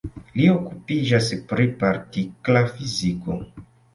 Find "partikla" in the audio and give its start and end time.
1.83-2.65